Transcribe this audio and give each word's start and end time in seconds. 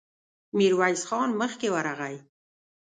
ميرويس 0.57 1.01
خان 1.09 1.29
مخکې 1.41 1.67
ورغی. 1.75 2.15